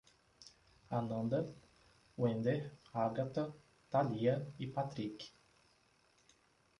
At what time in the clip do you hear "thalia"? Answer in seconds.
3.91-4.51